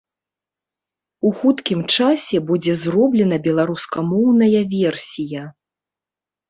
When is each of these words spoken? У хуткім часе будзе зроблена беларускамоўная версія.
У 1.29 1.33
хуткім 1.41 1.79
часе 1.97 2.37
будзе 2.49 2.73
зроблена 2.85 3.37
беларускамоўная 3.47 4.61
версія. 4.77 5.41